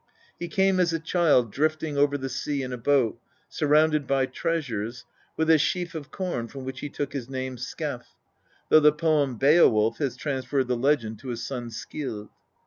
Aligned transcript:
He 0.39 0.47
came 0.47 0.79
as 0.79 0.91
a 0.93 0.99
child 0.99 1.51
drifting 1.51 1.95
over 1.95 2.17
the 2.17 2.27
sea 2.27 2.63
in 2.63 2.73
a 2.73 2.77
boat, 2.79 3.19
surrounded 3.47 4.07
by 4.07 4.25
treasures, 4.25 5.05
with 5.37 5.47
a 5.47 5.59
sheaf 5.59 5.93
of 5.93 6.09
corn 6.09 6.47
from 6.47 6.65
which 6.65 6.79
he 6.79 6.89
took 6.89 7.13
his 7.13 7.29
name 7.29 7.55
Skef, 7.57 8.03
though 8.69 8.79
the 8.79 8.91
poem 8.93 9.35
Beowulf 9.37 9.99
has 9.99 10.15
transferred 10.15 10.69
the 10.69 10.75
legend 10.75 11.19
to 11.19 11.27
his 11.27 11.45
son 11.45 11.69
Scyld. 11.69 12.29